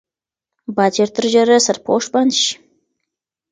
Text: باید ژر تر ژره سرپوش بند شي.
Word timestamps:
باید 0.75 0.93
ژر 0.97 1.09
تر 1.15 1.25
ژره 1.33 1.57
سرپوش 1.65 2.05
بند 2.13 2.31
شي. 2.41 2.53